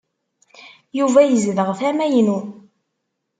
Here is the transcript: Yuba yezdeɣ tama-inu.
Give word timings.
Yuba 0.97 1.21
yezdeɣ 1.23 1.69
tama-inu. 1.79 2.39